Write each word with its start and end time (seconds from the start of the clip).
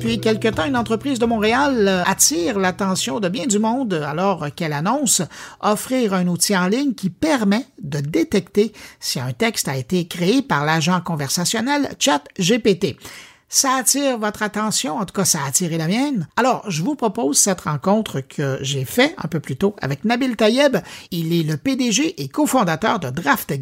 Depuis 0.00 0.18
quelque 0.18 0.48
temps, 0.48 0.64
une 0.64 0.78
entreprise 0.78 1.18
de 1.18 1.26
Montréal 1.26 1.86
euh, 1.86 2.02
attire 2.06 2.58
l'attention 2.58 3.20
de 3.20 3.28
bien 3.28 3.46
du 3.46 3.58
monde 3.58 3.92
alors 3.92 4.46
qu'elle 4.56 4.72
annonce 4.72 5.20
offrir 5.60 6.14
un 6.14 6.26
outil 6.26 6.56
en 6.56 6.68
ligne 6.68 6.94
qui 6.94 7.10
permet 7.10 7.66
de 7.82 8.00
détecter 8.00 8.72
si 8.98 9.20
un 9.20 9.34
texte 9.34 9.68
a 9.68 9.76
été 9.76 10.06
créé 10.06 10.40
par 10.40 10.64
l'agent 10.64 11.02
conversationnel 11.02 11.90
ChatGPT 11.98 12.96
ça 13.52 13.74
attire 13.74 14.16
votre 14.16 14.44
attention, 14.44 14.96
en 14.96 15.04
tout 15.04 15.12
cas 15.12 15.24
ça 15.24 15.40
a 15.42 15.48
attiré 15.48 15.76
la 15.76 15.88
mienne. 15.88 16.28
Alors, 16.36 16.64
je 16.70 16.84
vous 16.84 16.94
propose 16.94 17.36
cette 17.36 17.62
rencontre 17.62 18.20
que 18.20 18.58
j'ai 18.62 18.84
fait 18.84 19.12
un 19.18 19.26
peu 19.26 19.40
plus 19.40 19.56
tôt 19.56 19.74
avec 19.82 20.04
Nabil 20.04 20.36
Tayeb. 20.36 20.76
Il 21.10 21.32
est 21.32 21.42
le 21.42 21.56
PDG 21.56 22.22
et 22.22 22.28
cofondateur 22.28 23.00
de 23.00 23.10
Draft 23.10 23.52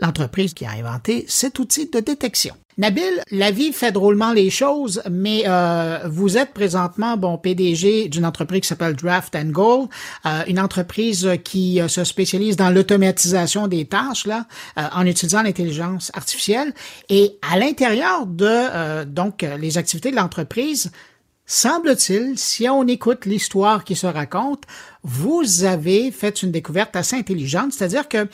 l'entreprise 0.00 0.54
qui 0.54 0.66
a 0.66 0.72
inventé 0.72 1.24
cet 1.28 1.60
outil 1.60 1.88
de 1.88 2.00
détection. 2.00 2.56
Nabil, 2.78 3.22
la 3.30 3.50
vie 3.50 3.72
fait 3.72 3.92
drôlement 3.92 4.32
les 4.32 4.48
choses, 4.48 5.02
mais 5.10 5.44
euh, 5.46 5.98
vous 6.08 6.38
êtes 6.38 6.54
présentement 6.54 7.18
bon 7.18 7.36
PDG 7.36 8.08
d'une 8.08 8.24
entreprise 8.24 8.62
qui 8.62 8.68
s'appelle 8.68 8.96
Draft 8.96 9.36
and 9.36 9.50
Goal, 9.50 9.88
euh, 10.24 10.42
une 10.46 10.58
entreprise 10.58 11.28
qui 11.44 11.82
euh, 11.82 11.88
se 11.88 12.02
spécialise 12.04 12.56
dans 12.56 12.70
l'automatisation 12.70 13.68
des 13.68 13.84
tâches 13.84 14.26
là, 14.26 14.46
en 14.94 15.06
utilisant 15.06 15.42
l'intelligence 15.42 16.10
artificielle. 16.14 16.72
Et 17.10 17.38
à 17.50 17.58
l'intérieur 17.58 18.26
de 18.26 19.04
donc 19.04 19.44
les 19.60 19.76
activités 19.76 20.10
de 20.10 20.16
l'entreprise, 20.16 20.90
Semble-t-il, 21.44 22.38
si 22.38 22.68
on 22.68 22.86
écoute 22.86 23.26
l'histoire 23.26 23.82
qui 23.82 23.96
se 23.96 24.06
raconte, 24.06 24.62
vous 25.02 25.64
avez 25.64 26.12
fait 26.12 26.42
une 26.42 26.52
découverte 26.52 26.94
assez 26.94 27.16
intelligente, 27.16 27.72
c'est-à-dire 27.72 28.08
que 28.08 28.18
euh, 28.18 28.26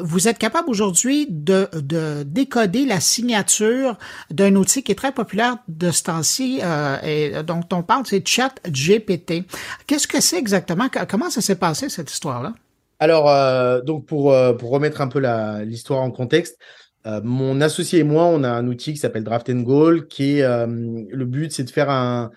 vous 0.00 0.28
êtes 0.28 0.36
capable 0.36 0.68
aujourd'hui 0.68 1.26
de, 1.30 1.68
de, 1.72 2.22
décoder 2.22 2.84
la 2.84 3.00
signature 3.00 3.96
d'un 4.30 4.56
outil 4.56 4.82
qui 4.82 4.92
est 4.92 4.96
très 4.96 5.12
populaire 5.12 5.56
de 5.68 5.90
ce 5.90 6.02
temps-ci 6.02 6.60
euh, 6.62 6.98
et 7.02 7.42
dont 7.42 7.62
on 7.72 7.82
parle, 7.82 8.04
c'est 8.06 8.26
ChatGPT. 8.26 9.44
Qu'est-ce 9.86 10.06
que 10.06 10.20
c'est 10.20 10.38
exactement? 10.38 10.88
Comment 11.08 11.30
ça 11.30 11.40
s'est 11.40 11.58
passé, 11.58 11.88
cette 11.88 12.12
histoire-là? 12.12 12.52
Alors, 12.98 13.30
euh, 13.30 13.80
donc 13.80 14.04
pour, 14.04 14.36
pour 14.58 14.70
remettre 14.70 15.00
un 15.00 15.08
peu 15.08 15.20
l'histoire 15.64 16.02
en 16.02 16.10
contexte, 16.10 16.58
mon 17.06 17.62
associé 17.62 18.00
et 18.00 18.04
moi, 18.04 18.24
on 18.24 18.44
a 18.44 18.50
un 18.50 18.66
outil 18.66 18.92
qui 18.92 18.98
s'appelle 18.98 19.24
Draft 19.24 19.48
and 19.48 19.62
Goal, 19.62 20.06
qui 20.06 20.40
est 20.40 20.66
le 20.66 21.24
but, 21.24 21.50
c'est 21.50 21.64
de 21.64 21.70
faire 21.70 21.88
un, 21.88 22.30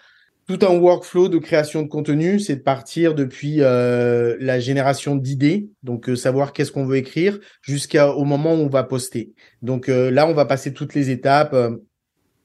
tout 0.58 0.66
un 0.66 0.78
workflow 0.78 1.30
de 1.30 1.38
création 1.40 1.82
de 1.82 1.88
contenu, 1.88 2.40
c'est 2.40 2.58
de 2.58 2.62
partir 2.62 3.16
depuis 3.16 3.58
euh, 3.62 4.36
la 4.40 4.60
génération 4.60 5.16
d'idées, 5.16 5.70
donc 5.82 6.10
euh, 6.10 6.16
savoir 6.16 6.54
qu'est-ce 6.54 6.72
qu'on 6.72 6.86
veut 6.86 6.98
écrire, 6.98 7.40
jusqu'au 7.62 8.24
moment 8.24 8.54
où 8.54 8.58
on 8.58 8.70
va 8.70 8.84
poster. 8.84 9.34
Donc 9.62 9.90
euh, 9.90 10.12
là, 10.12 10.28
on 10.28 10.34
va 10.34 10.46
passer 10.46 10.74
toutes 10.74 10.94
les 10.94 11.10
étapes, 11.10 11.56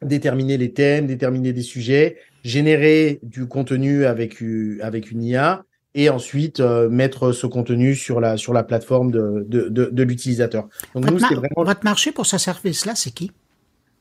déterminer 0.02 0.56
les 0.56 0.72
thèmes, 0.72 1.06
déterminer 1.06 1.52
des 1.52 1.62
sujets, 1.62 2.16
générer 2.44 3.18
du 3.22 3.46
contenu 3.46 4.06
avec, 4.06 4.36
avec 4.80 5.10
une 5.10 5.22
IA, 5.22 5.64
et 5.94 6.08
ensuite 6.10 6.60
mettre 6.60 7.32
ce 7.32 7.46
contenu 7.46 7.94
sur 7.94 8.20
la, 8.20 8.36
sur 8.36 8.52
la 8.52 8.62
plateforme 8.62 9.10
de, 9.10 9.44
de, 9.48 9.68
de, 9.68 10.02
l'utilisateur. 10.02 10.68
Donc 10.94 11.04
votre, 11.10 11.14
nous, 11.14 11.40
vraiment... 11.40 11.64
votre 11.64 11.84
marché 11.84 12.12
pour 12.12 12.26
ce 12.26 12.38
service-là, 12.38 12.94
c'est 12.94 13.10
qui? 13.10 13.32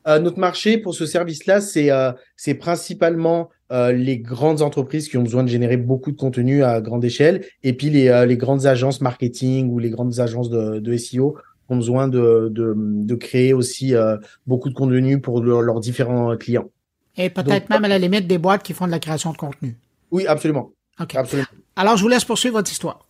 Notre 0.06 0.38
marché 0.38 0.78
pour 0.78 0.94
ce 0.94 1.04
service-là, 1.04 1.60
c'est 1.60 1.90
c'est 2.36 2.54
principalement 2.54 3.50
euh, 3.70 3.92
les 3.92 4.18
grandes 4.18 4.62
entreprises 4.62 5.08
qui 5.08 5.16
ont 5.16 5.22
besoin 5.22 5.42
de 5.42 5.48
générer 5.48 5.76
beaucoup 5.76 6.10
de 6.10 6.16
contenu 6.16 6.62
à 6.62 6.80
grande 6.80 7.04
échelle, 7.04 7.44
et 7.62 7.72
puis 7.72 7.90
les, 7.90 8.08
euh, 8.08 8.26
les 8.26 8.36
grandes 8.36 8.66
agences 8.66 9.00
marketing 9.00 9.70
ou 9.70 9.78
les 9.78 9.90
grandes 9.90 10.20
agences 10.20 10.50
de, 10.50 10.78
de 10.78 10.96
SEO 10.96 11.36
ont 11.68 11.76
besoin 11.76 12.08
de, 12.08 12.48
de, 12.50 12.74
de 12.76 13.14
créer 13.14 13.52
aussi 13.52 13.94
euh, 13.94 14.16
beaucoup 14.46 14.70
de 14.70 14.74
contenu 14.74 15.20
pour 15.20 15.42
leurs 15.42 15.80
différents 15.80 16.36
clients. 16.36 16.70
Et 17.16 17.30
peut-être 17.30 17.68
même 17.68 17.84
à 17.84 17.88
la 17.88 17.98
limite 17.98 18.26
des 18.26 18.38
boîtes 18.38 18.62
qui 18.62 18.72
font 18.72 18.86
de 18.86 18.92
la 18.92 19.00
création 19.00 19.32
de 19.32 19.36
contenu. 19.36 19.76
Oui, 20.10 20.26
absolument. 20.26 20.72
absolument. 20.98 21.48
Alors, 21.76 21.96
je 21.96 22.02
vous 22.02 22.08
laisse 22.08 22.24
poursuivre 22.24 22.56
votre 22.56 22.70
histoire. 22.70 23.06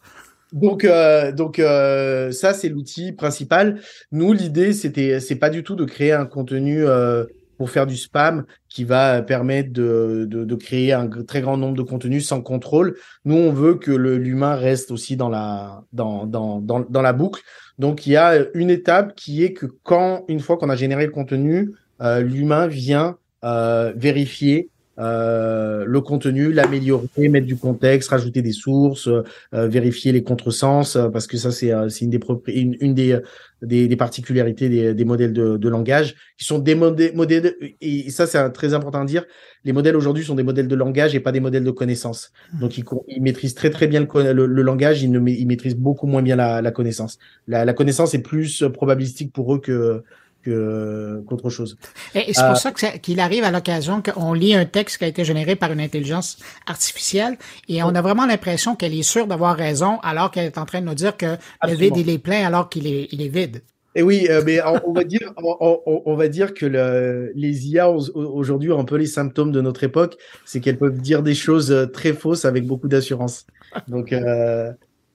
Donc, 0.52 0.84
euh, 0.84 1.30
donc 1.30 1.58
euh, 1.58 2.32
ça 2.32 2.54
c'est 2.54 2.68
l'outil 2.68 3.12
principal. 3.12 3.80
Nous, 4.12 4.32
l'idée 4.32 4.72
c'était, 4.72 5.20
c'est 5.20 5.36
pas 5.36 5.50
du 5.50 5.62
tout 5.62 5.76
de 5.76 5.84
créer 5.84 6.12
un 6.12 6.24
contenu 6.24 6.86
euh, 6.86 7.24
pour 7.58 7.70
faire 7.70 7.86
du 7.86 7.96
spam 7.96 8.44
qui 8.69 8.84
va 8.84 9.20
permettre 9.20 9.72
de, 9.72 10.26
de, 10.30 10.54
créer 10.54 10.92
un 10.92 11.08
très 11.08 11.41
grand 11.41 11.56
nombre 11.56 11.76
de 11.76 11.82
contenus 11.82 12.26
sans 12.26 12.41
contrôle. 12.41 12.96
Nous, 13.24 13.34
on 13.36 13.52
veut 13.52 13.74
que 13.74 13.91
l'humain 13.91 14.54
reste 14.54 14.91
aussi 14.92 15.16
dans 15.16 15.28
la, 15.28 15.82
dans, 15.92 16.24
dans, 16.24 16.60
dans, 16.60 16.80
dans, 16.80 17.02
la 17.02 17.12
boucle. 17.12 17.42
Donc, 17.78 18.06
il 18.06 18.12
y 18.12 18.16
a 18.16 18.44
une 18.54 18.70
étape 18.70 19.14
qui 19.16 19.42
est 19.44 19.52
que 19.52 19.66
quand, 19.82 20.24
une 20.28 20.41
fois 20.41 20.56
qu'on 20.56 20.70
a 20.70 20.76
généré 20.76 21.04
le 21.04 21.12
contenu, 21.12 21.74
euh, 22.00 22.20
l'humain 22.20 22.68
vient 22.68 23.18
euh, 23.44 23.92
vérifier 23.97 24.70
euh, 24.98 25.84
le 25.86 26.00
contenu, 26.00 26.53
l'améliorer, 26.53 27.28
mettre 27.28 27.47
du 27.47 27.56
contexte, 27.56 28.10
rajouter 28.10 28.42
des 28.42 28.53
sources, 28.53 29.09
euh, 29.09 29.69
vérifier 29.69 30.10
les 30.12 30.22
contresens, 30.22 30.97
euh, 30.97 31.09
parce 31.09 31.26
que 31.26 31.36
ça 31.36 31.50
c'est 31.53 31.70
une 32.00 32.10
des 32.10 32.20
une, 32.48 32.76
une 32.81 32.94
des, 32.94 33.19
des, 33.62 33.86
des 33.86 33.97
particularités 33.97 34.69
des, 34.69 34.94
des 34.94 35.04
modèles 35.04 35.32
de, 35.32 35.56
de, 35.56 35.69
langage 35.69 36.16
qui 36.36 36.44
sont 36.44 36.59
des 36.59 36.75
modèles 36.75 37.14
modèles 37.14 37.54
et 37.81 38.10
ça 38.10 38.26
c'est 38.26 38.50
très 38.50 38.75
important 38.75 39.03
à 39.03 39.04
dire. 39.04 39.25
Les 39.64 39.72
modèles 39.72 39.97
aujourd'hui 39.97 40.25
sont 40.25 40.34
des 40.34 40.42
modèles 40.42 40.69
de 40.69 40.75
langage 40.75 41.15
et 41.15 41.20
pas 41.20 41.32
des 41.32 41.41
modèles 41.41 41.65
de 41.65 41.70
connaissance. 41.70 42.32
Mmh. 42.54 42.60
Donc 42.60 42.78
ils, 42.78 42.84
ils 43.09 43.22
maîtrisent 43.22 43.54
très 43.54 43.70
très 43.70 43.86
bien 43.86 44.00
le, 44.00 44.47
le, 44.47 44.62
langage, 44.62 45.03
ils, 45.03 45.12
ne, 45.12 45.20
ils 45.28 45.47
maîtrisent 45.47 45.76
beaucoup 45.76 46.06
moins 46.06 46.22
bien 46.22 46.36
la, 46.36 46.60
la 46.60 46.70
connaissance. 46.72 47.19
La, 47.47 47.65
la 47.65 47.72
connaissance 47.72 48.15
est 48.15 48.22
plus 48.22 48.65
probabilistique 48.72 49.32
pour 49.32 49.54
eux 49.54 49.60
que 49.60 50.03
qu'autre 50.44 51.50
chose. 51.50 51.76
Et, 52.15 52.32
c'est 52.32 52.43
pour 52.43 52.53
euh, 52.53 52.54
ça 52.54 52.72
qu'il 52.72 53.21
arrive 53.21 53.44
à 53.44 53.50
l'occasion 53.50 54.03
qu'on 54.03 54.32
lit 54.32 54.54
un 54.54 54.65
texte 54.65 54.99
qui 54.99 55.04
a 55.04 55.09
été 55.09 55.25
généré 55.25 55.56
par 55.56 55.72
une 55.72 55.81
intelligence 55.81 56.38
artificielle 56.66 57.37
et 57.69 57.82
on 57.82 57.94
a 57.94 58.03
vraiment 58.03 58.26
l'impression 58.26 58.77
qu'elle 58.77 58.94
est 58.94 59.03
sûre 59.03 59.27
d'avoir 59.27 59.56
raison 59.56 59.98
alors 60.03 60.31
qu'elle 60.31 60.47
est 60.47 60.59
en 60.59 60.65
train 60.65 60.81
de 60.81 60.87
nous 60.87 60.94
dire 60.94 61.16
que 61.16 61.37
le 61.66 61.75
vide 61.75 61.97
il 61.97 62.09
est 62.09 62.19
plein 62.19 62.47
alors 62.47 62.69
qu'il 62.69 62.87
est, 62.87 63.09
il 63.10 63.22
est 63.22 63.28
vide. 63.28 63.62
Et 63.94 64.03
oui, 64.03 64.28
euh, 64.31 64.43
mais 64.47 64.60
on, 64.62 64.93
va 64.93 65.03
dire, 65.03 65.32
on, 65.38 66.15
va 66.15 66.28
dire 66.28 66.54
que 66.54 66.66
le, 66.66 67.32
les 67.34 67.69
IA 67.69 67.91
aujourd'hui 67.91 68.71
ont 68.71 68.78
un 68.78 68.84
peu 68.84 68.97
les 68.97 69.06
symptômes 69.06 69.50
de 69.50 69.60
notre 69.60 69.82
époque, 69.82 70.16
c'est 70.44 70.60
qu'elles 70.60 70.78
peuvent 70.78 71.00
dire 71.00 71.22
des 71.22 71.34
choses 71.34 71.72
euh, 71.72 71.87
très 71.87 72.12
fausses 72.12 72.44
avec 72.44 72.65
beaucoup 72.65 72.87
d'assurance. 72.87 73.47
Donc, 73.88 74.15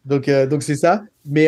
donc, 0.05 0.29
donc 0.29 0.63
c'est 0.63 0.75
ça. 0.75 1.03
Mais 1.25 1.47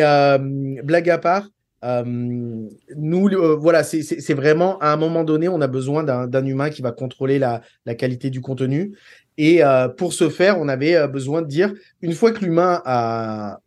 blague 0.82 1.10
à 1.10 1.18
part, 1.18 1.46
euh, 1.84 2.02
nous, 2.04 3.28
euh, 3.28 3.56
voilà, 3.56 3.84
c'est 3.84 4.34
vraiment 4.34 4.78
à 4.78 4.92
un 4.92 4.96
moment 4.96 5.24
donné, 5.24 5.48
on 5.48 5.60
a 5.60 5.66
besoin 5.66 6.02
d'un 6.04 6.46
humain 6.46 6.70
qui 6.70 6.82
va 6.82 6.92
contrôler 6.92 7.38
la, 7.38 7.62
qualité 7.96 8.30
du 8.30 8.40
contenu. 8.40 8.96
Et 9.38 9.62
euh, 9.62 9.88
pour 9.88 10.12
ce 10.12 10.30
faire, 10.30 10.58
on 10.58 10.68
avait 10.68 11.06
besoin 11.08 11.42
de 11.42 11.46
dire, 11.46 11.72
une 12.00 12.14
fois 12.14 12.32
que 12.32 12.44
l'humain 12.44 12.82
a, 12.84 13.58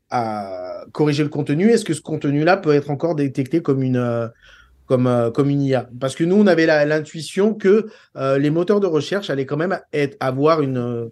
corrigé 0.92 1.22
le 1.22 1.30
contenu, 1.30 1.69
est-ce 1.69 1.86
que 1.86 1.94
ce 1.94 2.02
contenu-là 2.02 2.58
peut 2.58 2.74
être 2.74 2.90
encore 2.90 3.16
détecté 3.16 3.62
comme 3.62 3.84
une 3.84 4.31
comme 4.88 5.50
une 5.50 5.62
IA 5.62 5.88
Parce 6.00 6.16
que 6.16 6.24
nous, 6.24 6.36
on 6.36 6.48
avait 6.48 6.66
l'intuition 6.66 7.53
que 7.53 7.90
les 8.16 8.50
moteurs 8.50 8.80
de 8.80 8.88
recherche 8.88 9.30
allaient 9.30 9.46
quand 9.46 9.58
même 9.58 9.80
être, 9.94 10.18
avoir 10.19 10.62
une 10.62 11.12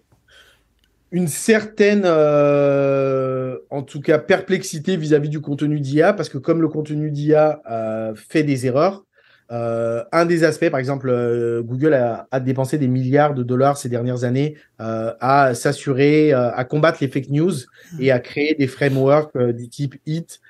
une 1.12 1.28
certaine, 1.28 2.04
euh, 2.06 3.58
en 3.70 3.82
tout 3.84 4.02
cas, 4.02 4.20
perplexité 4.20 4.98
vis-à-vis 4.98 5.30
du 5.30 5.40
contenu 5.40 5.80
d'IA, 5.80 6.14
parce 6.14 6.30
que 6.30 6.38
comme 6.38 6.62
le 6.62 6.68
contenu 6.68 7.12
d'IA 7.12 7.62
euh, 7.70 8.14
fait 8.16 8.44
des 8.44 8.66
erreurs, 8.66 9.06
euh, 9.52 10.04
un 10.12 10.26
des 10.26 10.44
aspects, 10.44 10.70
par 10.70 10.80
exemple, 10.80 11.10
euh, 11.10 11.62
Google 11.62 11.94
a, 11.94 12.28
a, 12.32 12.40
dépensé 12.40 12.78
des 12.78 12.88
milliards 12.88 13.34
de 13.34 13.44
dollars 13.44 13.78
ces 13.78 13.88
dernières 13.88 14.24
années 14.24 14.56
euh, 14.82 15.14
à 15.22 15.54
s'assurer, 15.54 16.34
euh, 16.34 16.52
à 16.54 16.66
combattre 16.66 16.98
les 17.02 17.08
fake 17.08 17.30
news 17.30 17.54
mmh. 17.54 18.02
et 18.02 18.12
à 18.12 18.20
créer 18.20 18.56
des 18.56 18.68
frameworks 18.68 19.38
du 19.38 19.70
type 19.70 19.96
HIT 20.06 20.42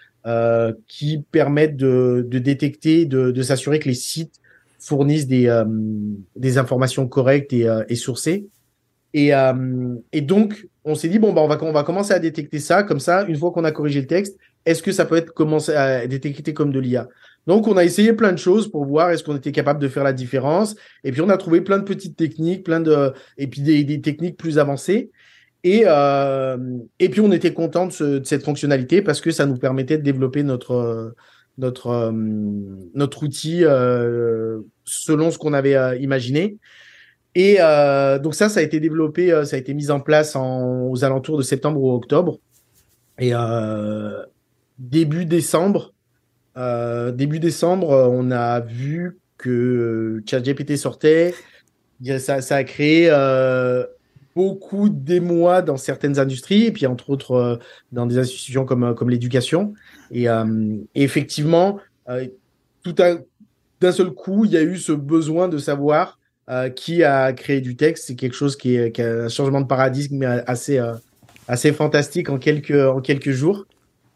qui 0.88 1.24
permettent 1.31 1.78
de, 1.78 2.25
de 2.28 2.39
détecter, 2.39 3.06
de, 3.06 3.31
de 3.31 3.41
s'assurer 3.41 3.79
que 3.79 3.88
les 3.88 3.94
sites 3.94 4.41
fournissent 4.78 5.28
des, 5.28 5.63
des 6.35 6.57
informations 6.57 7.07
correctes 7.07 7.53
et, 7.53 7.66
et 7.88 7.95
sourcées. 7.95 8.45
Et, 9.13 9.33
euh, 9.33 9.95
et 10.12 10.21
donc, 10.21 10.68
on 10.83 10.95
s'est 10.95 11.09
dit, 11.09 11.19
bon, 11.19 11.33
bah, 11.33 11.42
on, 11.42 11.48
va, 11.48 11.57
on 11.62 11.71
va 11.71 11.83
commencer 11.83 12.13
à 12.13 12.19
détecter 12.19 12.59
ça. 12.59 12.83
Comme 12.83 13.00
ça, 13.00 13.25
une 13.27 13.38
fois 13.38 13.51
qu'on 13.51 13.63
a 13.63 13.71
corrigé 13.71 14.01
le 14.01 14.07
texte, 14.07 14.38
est-ce 14.65 14.83
que 14.83 14.92
ça 14.92 15.06
peut 15.06 15.15
être 15.15 15.33
commencé 15.33 15.74
à 15.74 16.06
détecter 16.07 16.54
comme 16.54 16.71
de 16.71 16.80
l'IA 16.80 17.07
Donc, 17.48 17.68
on 17.68 17.77
a 17.77 17.83
essayé 17.83 18.13
plein 18.13 18.31
de 18.31 18.38
choses 18.38 18.69
pour 18.69 18.86
voir 18.86 19.12
est-ce 19.12 19.24
qu'on 19.24 19.38
était 19.38 19.51
capable 19.51 19.80
de 19.80 19.88
faire 19.88 20.04
la 20.04 20.13
différence. 20.13 20.75
Et 21.04 21.12
puis, 21.12 21.21
on 21.21 21.30
a 21.30 21.38
trouvé 21.38 21.62
plein 21.62 21.77
de 21.77 21.83
petites 21.83 22.18
techniques, 22.18 22.63
plein 22.63 22.80
de, 22.80 23.13
et 23.38 23.48
puis 23.48 23.62
des, 23.62 24.01
techniques 24.01 24.38
plus 24.38 24.59
avancées. 24.59 25.12
Et, 25.63 25.83
euh, 25.86 26.57
et 27.00 27.09
puis, 27.09 27.21
on 27.21 27.31
était 27.31 27.54
content 27.54 27.88
de, 27.88 27.92
ce, 27.92 28.04
de, 28.19 28.25
cette 28.25 28.44
fonctionnalité 28.44 29.01
parce 29.01 29.21
que 29.21 29.31
ça 29.31 29.45
nous 29.45 29.57
permettait 29.57 29.98
de 29.98 30.04
développer 30.04 30.44
notre, 30.44 31.13
notre, 31.57 31.88
euh, 31.88 32.12
notre 32.13 33.24
outil 33.24 33.63
euh, 33.63 34.59
selon 34.86 35.31
ce 35.31 35.38
qu'on 35.38 35.54
avait 35.54 35.75
euh, 35.75 35.95
imaginé. 35.98 36.57
Et 37.39 37.57
euh, 37.60 38.18
donc 38.18 38.34
ça, 38.34 38.50
ça 38.50 38.62
a 38.62 38.63
été 38.63 38.80
développé, 38.80 39.31
euh, 39.31 39.45
ça 39.45 39.57
a 39.57 39.60
été 39.60 39.75
mis 39.75 39.92
en 39.92 40.00
place 40.00 40.36
aux 40.36 41.04
alentours 41.04 41.38
de 41.38 41.44
septembre 41.44 41.80
ou 41.80 41.92
octobre. 41.92 42.39
Et 43.19 43.30
euh, 43.31 44.24
début 44.80 45.25
décembre, 45.25 45.94
début 46.56 47.39
décembre, 47.39 48.10
on 48.12 48.31
a 48.31 48.60
vu 48.62 49.19
que 49.38 50.19
ChatGPT 50.25 50.78
sortait. 50.78 51.36
ça, 52.18 52.42
ça, 52.42 52.56
a 52.56 52.63
créé 52.63 53.12
beaucoup 54.36 54.90
d'émoi 54.90 55.62
dans 55.62 55.78
certaines 55.78 56.18
industries, 56.18 56.66
et 56.66 56.72
puis 56.72 56.88
entre 56.88 57.12
autres 57.12 57.60
dans 57.92 58.07
des 58.07 58.18
institutions 58.18 58.66
comme, 58.66 58.95
comme 58.95 59.12
l'éducation. 59.12 59.75
Et, 60.10 60.24
et, 60.24 61.04
effectivement, 61.04 61.78
tout 62.81 62.94
d'un 62.94 63.92
seul 63.92 64.10
coup, 64.10 64.45
il 64.45 64.51
y 64.51 64.57
a 64.57 64.63
eu 64.63 64.78
ce 64.78 64.92
besoin 64.92 65.50
de 65.50 65.60
savoir 65.60 66.18
qui 66.75 67.03
a 67.03 67.33
créé 67.33 67.61
du 67.61 67.75
texte. 67.75 68.05
C'est 68.07 68.15
quelque 68.15 68.35
chose 68.35 68.55
qui 68.55 68.75
est, 68.75 68.91
qui 68.91 69.01
a 69.01 69.25
un 69.25 69.29
changement 69.29 69.61
de 69.61 69.67
paradigme 69.67 70.23
assez, 70.47 70.81
assez 71.47 71.71
fantastique 71.73 72.29
en 72.29 72.38
quelques, 72.38 72.71
en 72.71 73.01
quelques 73.01 73.31
jours. 73.31 73.65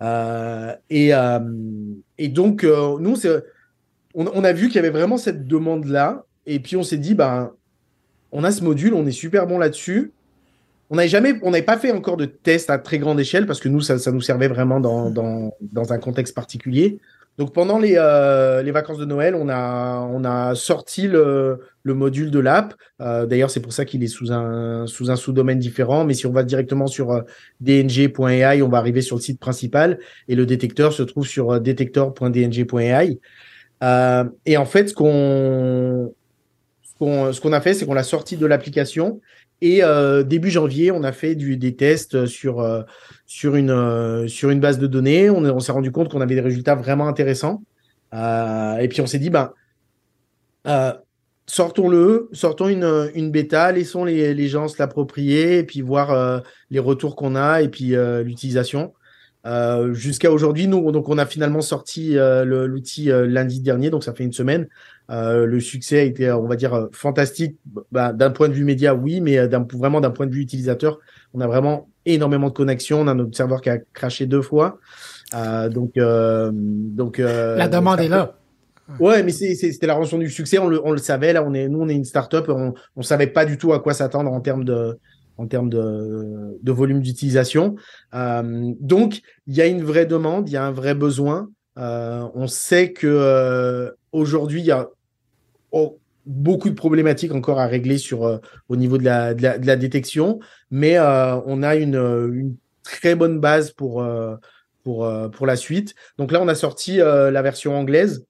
Euh, 0.01 0.73
et, 0.89 1.13
euh, 1.13 1.39
et 2.17 2.27
donc, 2.27 2.63
euh, 2.63 2.97
nous, 2.99 3.15
on, 4.15 4.27
on, 4.33 4.43
a 4.43 4.51
vu 4.51 4.67
qu'il 4.67 4.75
y 4.75 4.79
avait 4.79 4.89
vraiment 4.89 5.17
cette 5.17 5.47
demande-là. 5.47 6.25
Et 6.45 6.59
puis, 6.59 6.75
on 6.75 6.83
s'est 6.83 6.97
dit, 6.97 7.13
ben, 7.13 7.51
on 8.31 8.43
a 8.43 8.51
ce 8.51 8.63
module, 8.63 8.93
on 8.93 9.05
est 9.05 9.11
super 9.11 9.45
bon 9.45 9.59
là-dessus. 9.59 10.11
On 10.89 10.95
n'avait 10.95 11.07
jamais, 11.07 11.35
on 11.43 11.51
n'avait 11.51 11.63
pas 11.63 11.77
fait 11.77 11.91
encore 11.91 12.17
de 12.17 12.25
test 12.25 12.69
à 12.69 12.77
très 12.77 12.97
grande 12.97 13.19
échelle 13.19 13.45
parce 13.45 13.59
que 13.59 13.69
nous, 13.69 13.81
ça, 13.81 13.97
ça 13.97 14.11
nous 14.11 14.21
servait 14.21 14.49
vraiment 14.49 14.79
dans, 14.79 15.09
dans, 15.09 15.53
dans 15.61 15.93
un 15.93 15.99
contexte 15.99 16.35
particulier. 16.35 16.99
Donc 17.37 17.53
pendant 17.53 17.79
les, 17.79 17.95
euh, 17.97 18.61
les, 18.61 18.71
vacances 18.71 18.97
de 18.97 19.05
Noël, 19.05 19.35
on 19.35 19.49
a, 19.49 19.99
on 20.11 20.23
a 20.25 20.53
sorti 20.53 21.07
le, 21.07 21.59
le 21.83 21.93
module 21.93 22.29
de 22.29 22.39
l'app. 22.39 22.75
Euh, 23.01 23.25
D'ailleurs, 23.25 23.49
c'est 23.49 23.61
pour 23.61 23.73
ça 23.73 23.85
qu'il 23.85 24.03
est 24.03 24.07
sous 24.07 24.31
un, 24.31 24.85
sous 24.85 25.09
un 25.09 25.15
sous-domaine 25.15 25.59
différent. 25.59 26.05
Mais 26.05 26.13
si 26.13 26.25
on 26.27 26.31
va 26.31 26.43
directement 26.43 26.87
sur 26.87 27.11
euh, 27.11 27.21
dng.ai, 27.61 28.61
on 28.61 28.69
va 28.69 28.77
arriver 28.77 29.01
sur 29.01 29.15
le 29.15 29.21
site 29.21 29.39
principal 29.39 29.99
et 30.27 30.35
le 30.35 30.45
détecteur 30.45 30.93
se 30.93 31.03
trouve 31.03 31.25
sur 31.25 31.59
detector.dng.ai. 31.59 33.19
Euh, 33.83 34.23
et 34.45 34.57
en 34.57 34.65
fait, 34.65 34.89
ce 34.89 34.93
qu'on 34.93 36.13
ce 37.01 37.42
qu'on 37.42 37.53
a 37.53 37.62
fait, 37.62 37.74
c'est 37.74 37.86
qu'on 37.86 37.94
l'a 37.94 38.03
sorti 38.03 38.38
de 38.38 38.45
l'application 38.45 39.19
et 39.62 39.83
euh, 39.83 40.24
début 40.24 40.50
janvier, 40.50 40.92
on 40.92 41.03
a 41.03 41.12
fait 41.12 41.36
du, 41.36 41.56
des 41.56 41.75
tests 41.75 42.25
sur, 42.25 42.59
euh, 42.62 42.81
sur, 43.27 43.56
une, 43.56 43.69
euh, 43.69 44.27
sur 44.27 44.50
une 44.50 44.59
base 44.59 44.80
de 44.80 44.88
données. 44.88 45.30
On, 45.30 45.59
s'est 45.59 45.71
rendu 45.71 45.92
compte 45.92 46.09
qu'on 46.09 46.21
avait 46.21 46.36
des 46.36 46.42
résultats 46.42 46.75
vraiment 46.75 47.07
intéressants. 47.07 47.62
et 48.13 48.88
puis 48.89 49.01
on 49.01 49.06
s'est 49.06 49.19
dit, 49.19 49.30
ben, 49.30 49.53
sortons-le, 51.45 52.30
sortons 52.33 52.69
une, 52.69 53.12
une 53.13 53.30
bêta, 53.30 53.71
laissons 53.71 54.03
les, 54.03 54.33
les 54.33 54.48
gens 54.48 54.68
se 54.68 54.77
l'approprier 54.80 55.59
et 55.59 55.63
puis 55.63 55.81
voir 55.81 56.42
les 56.71 56.80
retours 56.80 57.15
qu'on 57.15 57.36
a 57.36 57.62
et 57.62 57.69
puis 57.69 57.94
l'utilisation. 58.24 58.94
Euh, 59.45 59.93
jusqu'à 59.93 60.31
aujourd'hui, 60.31 60.67
nous, 60.67 60.91
donc 60.91 61.09
on 61.09 61.17
a 61.17 61.25
finalement 61.25 61.61
sorti 61.61 62.17
euh, 62.17 62.45
l'outil 62.45 63.11
euh, 63.11 63.25
lundi 63.25 63.59
dernier, 63.59 63.89
donc 63.89 64.03
ça 64.03 64.13
fait 64.13 64.23
une 64.23 64.33
semaine. 64.33 64.67
le 65.09 65.59
succès 65.59 65.99
a 65.99 66.03
été, 66.03 66.31
on 66.31 66.47
va 66.47 66.55
dire, 66.55 66.89
fantastique. 66.91 67.57
Bah, 67.91 68.13
d'un 68.13 68.31
point 68.31 68.49
de 68.49 68.53
vue 68.53 68.63
média, 68.63 68.93
oui, 68.93 69.21
mais 69.21 69.38
vraiment 69.73 70.01
d'un 70.01 70.11
point 70.11 70.27
de 70.27 70.33
vue 70.33 70.41
utilisateur, 70.41 70.99
on 71.33 71.41
a 71.41 71.47
vraiment 71.47 71.89
énormément 72.05 72.49
de 72.49 72.53
connexions. 72.53 73.01
On 73.01 73.07
a 73.07 73.13
notre 73.13 73.35
serveur 73.35 73.61
qui 73.61 73.69
a 73.69 73.79
craché 73.93 74.25
deux 74.25 74.41
fois. 74.41 74.79
donc, 75.33 75.93
donc 75.95 77.17
la 77.17 77.67
demande 77.67 77.99
est 77.99 78.09
là. 78.09 78.38
Ouais, 78.99 79.23
mais 79.23 79.31
c'était 79.31 79.88
la 79.88 79.93
rançon 79.93 80.17
du 80.17 80.29
succès. 80.29 80.59
On 80.59 80.67
le, 80.67 80.81
on 80.85 80.91
le 80.91 80.97
savait. 80.97 81.31
Là, 81.31 81.43
on 81.43 81.53
est, 81.53 81.69
nous, 81.69 81.81
on 81.81 81.88
est 81.88 81.95
une 81.95 82.03
startup. 82.03 82.45
On, 82.49 82.73
on 82.97 83.01
savait 83.01 83.27
pas 83.27 83.45
du 83.45 83.57
tout 83.57 83.71
à 83.71 83.79
quoi 83.79 83.93
s'attendre 83.93 84.31
en 84.31 84.41
termes 84.41 84.65
de, 84.65 84.99
en 85.37 85.47
termes 85.47 85.69
de, 85.69 86.71
volume 86.71 87.01
d'utilisation. 87.01 87.75
Euh, 88.13 88.73
donc, 88.79 89.21
il 89.47 89.55
y 89.55 89.61
a 89.61 89.67
une 89.67 89.83
vraie 89.83 90.05
demande, 90.05 90.49
il 90.49 90.53
y 90.53 90.57
a 90.57 90.65
un 90.65 90.71
vrai 90.71 90.93
besoin. 90.93 91.49
Euh, 91.77 92.27
on 92.35 92.47
sait 92.47 92.93
que 92.93 93.07
euh, 93.07 93.91
aujourd'hui, 94.11 94.61
il 94.61 94.65
y 94.65 94.71
a 94.71 94.89
oh, 95.71 95.99
beaucoup 96.25 96.69
de 96.69 96.75
problématiques 96.75 97.33
encore 97.33 97.59
à 97.59 97.67
régler 97.67 97.97
sur 97.97 98.39
au 98.69 98.75
niveau 98.75 98.97
de 98.97 99.03
la, 99.03 99.33
détection, 99.75 100.39
mais 100.69 100.99
on 100.99 101.63
a 101.63 101.75
une, 101.75 102.55
très 102.83 103.15
bonne 103.15 103.39
base 103.39 103.71
pour 103.71 104.05
pour 104.83 105.45
la 105.45 105.55
suite. 105.55 105.95
Donc 106.17 106.31
là, 106.31 106.41
on 106.41 106.47
a 106.47 106.55
sorti 106.55 106.97
la 106.97 107.41
version 107.41 107.75
anglaise. 107.75 108.25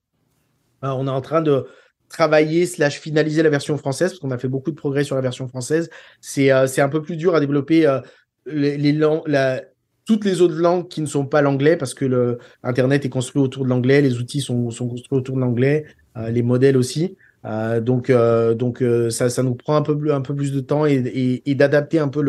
on 0.82 1.06
est 1.06 1.10
en 1.10 1.20
train 1.20 1.42
de 1.42 1.66
travailler 2.12 2.66
slash 2.66 3.00
finaliser 3.00 3.42
la 3.42 3.50
version 3.50 3.76
française 3.76 4.10
parce 4.10 4.20
qu'on 4.20 4.30
a 4.30 4.38
fait 4.38 4.48
beaucoup 4.48 4.70
de 4.70 4.76
progrès 4.76 5.02
sur 5.02 5.16
la 5.16 5.22
version 5.22 5.48
française. 5.48 5.90
C'est 6.20 6.52
euh, 6.52 6.66
un 6.78 6.88
peu 6.88 7.02
plus 7.02 7.16
dur 7.16 7.34
à 7.34 7.40
développer 7.40 7.86
euh, 7.86 8.00
les, 8.46 8.76
les 8.76 9.60
toutes 10.04 10.24
les 10.24 10.42
autres 10.42 10.56
langues 10.56 10.88
qui 10.88 11.00
ne 11.00 11.06
sont 11.06 11.26
pas 11.26 11.42
l'anglais 11.42 11.76
parce 11.76 11.94
que 11.94 12.04
le 12.04 12.38
Internet 12.62 13.04
est 13.04 13.08
construit 13.08 13.40
autour 13.40 13.64
de 13.64 13.70
l'anglais, 13.70 14.02
les 14.02 14.18
outils 14.18 14.40
sont, 14.40 14.70
sont 14.70 14.88
construits 14.88 15.18
autour 15.18 15.36
de 15.36 15.40
l'anglais, 15.40 15.84
euh, 16.16 16.28
les 16.28 16.42
modèles 16.42 16.76
aussi. 16.76 17.16
donc 17.80 18.12
donc 18.56 18.84
ça, 19.10 19.30
ça 19.30 19.42
nous 19.42 19.54
prend 19.54 19.76
un 19.76 19.82
peu 19.82 19.96
un 20.12 20.20
peu 20.20 20.34
plus 20.34 20.52
de 20.52 20.60
temps 20.60 20.86
et, 20.86 21.42
et, 21.44 21.54
d'adapter 21.54 21.98
un 21.98 22.08
peu 22.08 22.22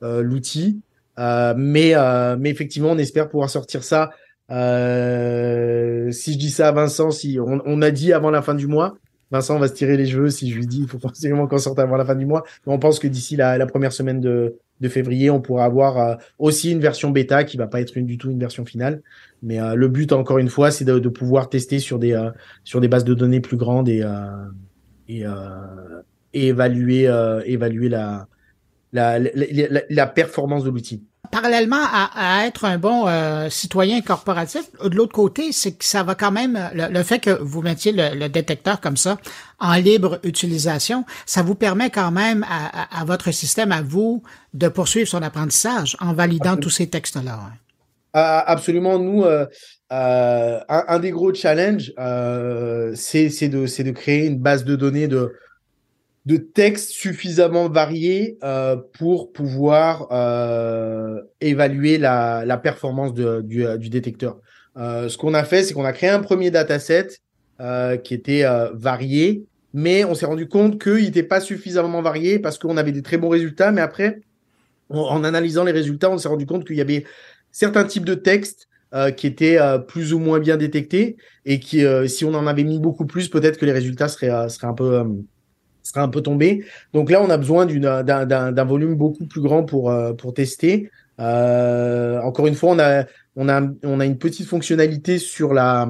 l'outil. 0.00 0.80
mais 1.18 1.94
mais 2.38 2.50
effectivement, 2.50 2.92
on 2.92 2.98
espère 2.98 3.28
pouvoir 3.28 3.50
sortir 3.50 3.82
ça. 3.82 4.10
si 4.48 6.32
je 6.32 6.38
dis 6.38 6.50
ça 6.50 6.68
à 6.68 6.72
Vincent, 6.72 7.10
si 7.10 7.38
on 7.40 7.82
a 7.82 7.90
dit 7.90 8.12
avant 8.12 8.30
la 8.30 8.42
fin 8.42 8.54
du 8.54 8.68
mois, 8.68 8.96
Vincent 9.30 9.58
va 9.58 9.68
se 9.68 9.74
tirer 9.74 9.96
les 9.96 10.06
cheveux 10.06 10.30
si 10.30 10.50
je 10.50 10.56
lui 10.56 10.66
dis 10.66 10.80
il 10.80 10.88
faut 10.88 10.98
forcément 10.98 11.46
qu'on 11.46 11.58
sorte 11.58 11.78
avant 11.78 11.96
la 11.96 12.04
fin 12.04 12.14
du 12.14 12.26
mois. 12.26 12.44
Mais 12.66 12.72
on 12.72 12.78
pense 12.78 12.98
que 12.98 13.06
d'ici 13.06 13.36
la, 13.36 13.64
première 13.66 13.92
semaine 13.92 14.20
de, 14.20 14.56
février, 14.88 15.30
on 15.30 15.40
pourra 15.40 15.64
avoir 15.64 15.98
euh, 15.98 16.16
aussi 16.38 16.72
une 16.72 16.80
version 16.80 17.10
bêta 17.10 17.44
qui 17.44 17.56
va 17.56 17.66
pas 17.66 17.80
être 17.80 17.96
une, 17.96 18.06
du 18.06 18.18
tout 18.18 18.30
une 18.30 18.40
version 18.40 18.64
finale. 18.64 19.02
Mais 19.42 19.60
euh, 19.60 19.74
le 19.74 19.88
but, 19.88 20.12
encore 20.12 20.38
une 20.38 20.48
fois, 20.48 20.70
c'est 20.70 20.84
de, 20.84 21.08
pouvoir 21.08 21.48
tester 21.48 21.78
sur 21.78 21.98
des, 21.98 22.12
euh, 22.12 22.30
sur 22.64 22.80
des 22.80 22.88
bases 22.88 23.04
de 23.04 23.14
données 23.14 23.40
plus 23.40 23.56
grandes 23.56 23.88
et, 23.88 24.02
évaluer, 26.32 27.08
évaluer 27.44 27.88
la, 27.88 28.28
la, 28.92 29.18
la, 29.18 29.82
la 29.88 30.06
performance 30.06 30.64
de 30.64 30.70
l'outil 30.70 31.02
parallèlement 31.30 31.82
à, 31.92 32.46
être 32.46 32.64
un 32.64 32.78
bon 32.78 33.06
euh, 33.06 33.48
citoyen 33.50 34.00
corporatif, 34.00 34.62
de 34.82 34.94
l'autre 34.94 35.12
côté, 35.12 35.52
c'est 35.52 35.72
que 35.72 35.84
ça 35.84 36.02
va 36.02 36.14
quand 36.14 36.32
même, 36.32 36.58
le, 36.74 37.02
fait 37.02 37.18
que 37.18 37.30
vous 37.30 37.62
mettiez 37.62 37.92
le, 37.92 38.28
détecteur 38.28 38.80
comme 38.80 38.96
ça 38.96 39.18
en 39.58 39.74
libre 39.74 40.20
utilisation, 40.24 41.04
ça 41.26 41.42
vous 41.42 41.54
permet 41.54 41.90
quand 41.90 42.10
même 42.10 42.44
à, 42.48 43.04
votre 43.04 43.30
système, 43.30 43.72
à 43.72 43.82
vous, 43.82 44.22
de 44.54 44.68
poursuivre 44.68 45.08
son 45.08 45.22
apprentissage 45.22 45.96
en 46.00 46.12
validant 46.12 46.56
tous 46.56 46.70
ces 46.70 46.88
textes-là. 46.88 47.34
Hein. 47.34 47.52
Ah, 48.12 48.44
absolument. 48.46 48.98
Nous, 48.98 49.24
euh, 49.24 49.46
euh, 49.92 50.58
un, 50.68 50.98
des 50.98 51.10
gros 51.10 51.32
challenges, 51.32 51.92
c'est 52.94 53.48
de, 53.48 53.82
de 53.82 53.90
créer 53.90 54.26
une 54.26 54.38
base 54.38 54.64
de 54.64 54.76
données 54.76 55.08
de 55.08 55.32
de 56.30 56.36
textes 56.36 56.90
suffisamment 56.90 57.68
variés 57.68 58.38
euh, 58.44 58.76
pour 58.96 59.32
pouvoir 59.32 60.06
euh, 60.12 61.20
évaluer 61.40 61.98
la, 61.98 62.60
performance 62.62 63.12
de, 63.14 63.40
du, 63.40 63.88
détecteur. 63.88 64.38
Euh, 64.76 65.08
ce 65.08 65.18
qu'on 65.18 65.34
a 65.34 65.42
fait, 65.42 65.64
c'est 65.64 65.74
qu'on 65.74 65.84
a 65.84 65.92
créé 65.92 66.08
un 66.08 66.20
premier 66.20 66.52
dataset 66.52 67.08
euh, 67.58 67.96
qui 67.96 68.14
était 68.14 68.44
euh, 68.44 68.70
varié, 68.74 69.44
mais 69.74 70.04
on 70.04 70.14
s'est 70.14 70.26
rendu 70.26 70.46
compte 70.46 70.80
qu'il 70.80 71.02
n'était 71.02 71.24
pas 71.24 71.40
suffisamment 71.40 72.00
varié 72.00 72.38
parce 72.38 72.58
qu'on 72.58 72.76
avait 72.76 72.92
des 72.92 73.02
très 73.02 73.18
bons 73.18 73.28
résultats, 73.28 73.72
mais 73.72 73.80
après, 73.80 74.20
en 74.88 75.24
analysant 75.24 75.64
les 75.64 75.72
résultats, 75.72 76.12
on 76.12 76.18
s'est 76.18 76.28
rendu 76.28 76.46
compte 76.46 76.64
qu'il 76.64 76.76
y 76.76 76.80
avait 76.80 77.06
certains 77.50 77.82
types 77.82 78.04
de 78.04 78.14
textes 78.14 78.68
euh, 78.94 79.10
qui 79.10 79.26
étaient 79.26 79.58
plus 79.88 80.12
ou 80.12 80.20
moins 80.20 80.38
bien 80.38 80.56
détectés 80.56 81.16
et 81.44 81.58
qui, 81.58 81.84
si 82.06 82.24
on 82.24 82.34
en 82.34 82.46
avait 82.46 82.62
mis 82.62 82.78
beaucoup 82.78 83.06
plus, 83.06 83.28
peut-être 83.28 83.58
que 83.58 83.66
les 83.66 83.72
résultats 83.72 84.06
seraient 84.06 84.30
un 84.30 84.74
peu 84.74 85.04
sera 85.90 86.02
un 86.02 86.08
peu 86.08 86.20
tombé. 86.22 86.64
Donc 86.92 87.10
là, 87.10 87.22
on 87.22 87.30
a 87.30 87.36
besoin 87.36 87.66
d'un 87.66 88.64
volume 88.64 88.94
beaucoup 88.94 89.26
plus 89.26 89.40
grand 89.40 89.64
pour, 89.64 89.90
euh, 89.90 90.12
pour 90.12 90.34
tester. 90.34 90.90
Euh, 91.18 92.20
encore 92.22 92.46
une 92.46 92.54
fois, 92.54 92.70
on 92.70 92.78
a, 92.78 93.04
on, 93.36 93.48
a, 93.48 93.62
on 93.84 94.00
a 94.00 94.06
une 94.06 94.18
petite 94.18 94.46
fonctionnalité 94.46 95.18
sur 95.18 95.52
la 95.52 95.88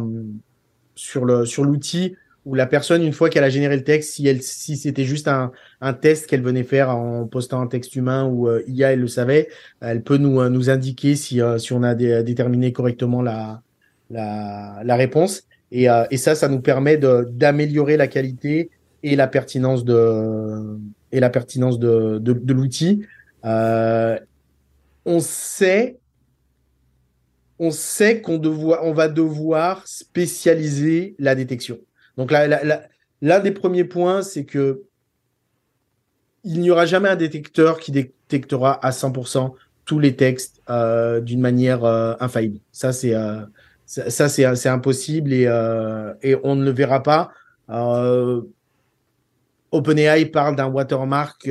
sur 0.94 1.46
sur 1.46 1.64
l'outil 1.64 2.16
où 2.44 2.54
la 2.54 2.66
personne, 2.66 3.02
une 3.02 3.12
fois 3.12 3.28
qu'elle 3.30 3.44
a 3.44 3.50
généré 3.50 3.76
le 3.76 3.84
texte, 3.84 4.14
si 4.14 4.42
si 4.42 4.76
c'était 4.76 5.04
juste 5.04 5.28
un, 5.28 5.52
un 5.80 5.92
test 5.92 6.26
qu'elle 6.26 6.42
venait 6.42 6.64
faire 6.64 6.90
en 6.90 7.26
postant 7.26 7.60
un 7.60 7.66
texte 7.68 7.94
humain 7.96 8.24
ou 8.24 8.48
euh, 8.48 8.62
IA, 8.66 8.92
elle 8.92 9.00
le 9.00 9.08
savait, 9.08 9.48
elle 9.80 10.02
peut 10.02 10.16
nous 10.16 10.46
nous 10.48 10.68
indiquer 10.70 11.14
si 11.14 11.40
si 11.58 11.72
on 11.72 11.82
a 11.82 11.94
déterminé 11.94 12.72
correctement 12.72 13.22
la 13.22 13.62
la, 14.10 14.80
la 14.82 14.96
réponse. 14.96 15.42
Et, 15.72 15.86
et 16.10 16.16
ça, 16.16 16.34
ça 16.34 16.48
nous 16.48 16.60
permet 16.60 16.96
d'améliorer 16.96 17.96
la 17.96 18.08
qualité 18.08 18.70
et 19.02 19.16
la 19.16 19.26
pertinence 19.26 19.84
de 19.84 20.78
et 21.12 21.20
la 21.20 21.30
pertinence 21.30 21.78
de, 21.78 22.18
de, 22.18 22.52
l'outil. 22.52 23.04
Euh, 23.44 24.18
on 25.04 25.20
sait 25.20 25.98
on 27.58 27.70
sait 27.70 28.20
qu'on 28.22 28.40
on 28.42 28.92
va 28.92 29.08
devoir 29.08 29.86
spécialiser 29.86 31.14
la 31.18 31.34
détection. 31.34 31.78
Donc 32.16 32.32
l'un 32.32 33.40
des 33.40 33.50
premiers 33.50 33.84
points, 33.84 34.22
c'est 34.22 34.44
que 34.44 34.82
il 36.42 36.60
n'y 36.60 36.70
aura 36.70 36.86
jamais 36.86 37.10
un 37.10 37.16
détecteur 37.16 37.78
qui 37.78 37.92
détectera 37.92 38.82
à 38.84 38.92
100% 38.92 39.52
tous 39.84 39.98
les 39.98 40.16
textes 40.16 40.62
euh, 40.70 41.20
d'une 41.20 41.40
manière 41.40 41.84
euh, 41.84 42.14
infaillible. 42.18 42.60
Ça, 42.72 42.92
c'est 42.92 43.14
ça, 43.84 44.28
c'est 44.28 44.68
impossible 44.68 45.32
et, 45.32 45.42
et 46.22 46.36
on 46.44 46.54
ne 46.54 46.64
le 46.64 46.70
verra 46.70 47.02
pas. 47.02 47.32
Euh, 49.72 49.78
OpenAI 49.78 50.26
parle 50.26 50.56
d'un 50.56 50.66
watermark. 50.66 51.48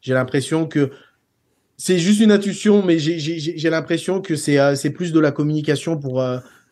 j'ai 0.00 0.14
l'impression 0.14 0.66
que 0.66 0.90
c'est 1.76 1.98
juste 1.98 2.20
une 2.20 2.32
intuition, 2.32 2.82
mais 2.82 2.98
j'ai 2.98 3.70
l'impression 3.70 4.20
que 4.20 4.34
c'est 4.34 4.90
plus 4.90 5.12
de 5.12 5.20
la 5.20 5.30
communication 5.30 5.98
pour, 5.98 6.24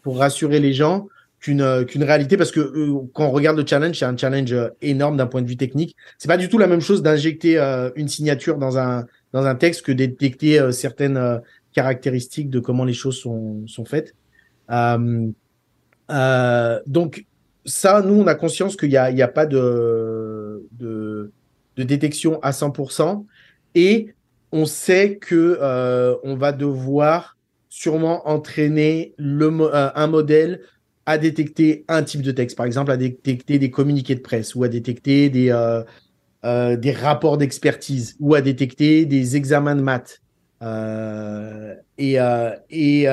pour 0.02 0.18
rassurer 0.18 0.60
les 0.60 0.72
gens 0.72 1.08
qu'une 1.40 1.62
réalité 1.62 2.38
parce 2.38 2.50
que 2.50 2.72
quand 3.12 3.26
on 3.26 3.30
regarde 3.30 3.58
le 3.58 3.66
challenge, 3.66 3.98
c'est 3.98 4.06
un 4.06 4.16
challenge 4.16 4.54
énorme 4.80 5.18
d'un 5.18 5.26
point 5.26 5.42
de 5.42 5.46
vue 5.46 5.58
technique. 5.58 5.94
C'est 6.16 6.28
pas 6.28 6.38
du 6.38 6.48
tout 6.48 6.56
la 6.56 6.66
même 6.66 6.80
chose 6.80 7.02
d'injecter 7.02 7.58
une 7.96 8.08
signature 8.08 8.56
dans 8.56 8.78
un 8.78 9.04
dans 9.34 9.44
un 9.44 9.54
texte 9.56 9.82
que 9.82 9.92
détecter 9.92 10.72
certaines 10.72 11.42
caractéristiques 11.74 12.48
de 12.48 12.60
comment 12.60 12.86
les 12.86 12.94
choses 12.94 13.18
sont 13.18 13.66
sont 13.66 13.84
faites. 13.84 14.14
Euh, 16.10 16.80
donc 16.86 17.24
ça, 17.64 18.02
nous, 18.02 18.20
on 18.20 18.26
a 18.26 18.34
conscience 18.34 18.76
qu'il 18.76 18.90
n'y 18.90 18.96
a, 18.96 19.10
y 19.10 19.22
a 19.22 19.28
pas 19.28 19.46
de, 19.46 19.56
de, 20.72 21.32
détection 21.76 22.40
à 22.42 22.52
100%. 22.52 23.24
Et 23.74 24.14
on 24.52 24.66
sait 24.66 25.16
que 25.16 25.58
euh, 25.60 26.14
on 26.22 26.36
va 26.36 26.52
devoir 26.52 27.36
sûrement 27.68 28.28
entraîner 28.28 29.14
le, 29.18 29.46
euh, 29.46 29.90
un 29.94 30.06
modèle 30.06 30.60
à 31.06 31.18
détecter 31.18 31.84
un 31.88 32.02
type 32.02 32.22
de 32.22 32.30
texte, 32.30 32.56
par 32.56 32.64
exemple 32.64 32.90
à 32.90 32.96
détecter 32.96 33.58
des 33.58 33.70
communiqués 33.70 34.14
de 34.14 34.20
presse 34.20 34.54
ou 34.54 34.62
à 34.62 34.68
détecter 34.68 35.28
des, 35.28 35.50
euh, 36.44 36.76
des 36.76 36.92
rapports 36.92 37.36
d'expertise 37.36 38.16
ou 38.20 38.34
à 38.34 38.40
détecter 38.40 39.04
des 39.04 39.36
examens 39.36 39.74
de 39.74 39.82
maths. 39.82 40.22
Et 41.98 42.16
et 42.70 43.06